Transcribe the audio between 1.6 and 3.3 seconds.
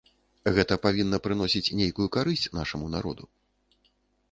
нейкую карысць нашаму народу.